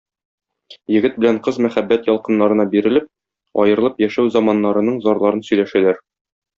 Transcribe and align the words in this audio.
Егет 0.93 1.19
белән 1.23 1.37
кыз 1.49 1.59
мәхәббәт 1.65 2.09
ялкыннарына 2.13 2.67
бирелеп, 2.73 3.07
аерылып 3.67 4.05
яшәү 4.09 4.35
заманнарының 4.41 5.03
зарларын 5.09 5.49
сөйләшәләр. 5.53 6.07